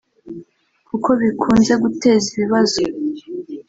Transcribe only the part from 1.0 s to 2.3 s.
bikunze guteza